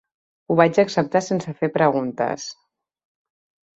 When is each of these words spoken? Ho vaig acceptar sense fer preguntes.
Ho 0.47 0.55
vaig 0.59 0.79
acceptar 0.83 1.21
sense 1.27 1.55
fer 1.61 1.71
preguntes. 1.77 2.49